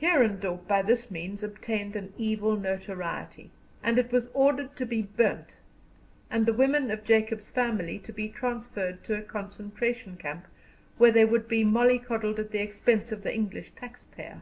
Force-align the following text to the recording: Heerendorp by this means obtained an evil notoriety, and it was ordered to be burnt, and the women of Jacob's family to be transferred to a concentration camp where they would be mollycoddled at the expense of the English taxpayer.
Heerendorp 0.00 0.66
by 0.66 0.80
this 0.80 1.10
means 1.10 1.42
obtained 1.44 1.94
an 1.94 2.14
evil 2.16 2.56
notoriety, 2.56 3.50
and 3.82 3.98
it 3.98 4.10
was 4.10 4.30
ordered 4.32 4.76
to 4.76 4.86
be 4.86 5.02
burnt, 5.02 5.58
and 6.30 6.46
the 6.46 6.54
women 6.54 6.90
of 6.90 7.04
Jacob's 7.04 7.50
family 7.50 7.98
to 7.98 8.10
be 8.10 8.30
transferred 8.30 9.04
to 9.04 9.14
a 9.18 9.20
concentration 9.20 10.16
camp 10.16 10.46
where 10.96 11.12
they 11.12 11.26
would 11.26 11.48
be 11.48 11.64
mollycoddled 11.64 12.38
at 12.38 12.50
the 12.50 12.62
expense 12.62 13.12
of 13.12 13.24
the 13.24 13.34
English 13.34 13.72
taxpayer. 13.72 14.40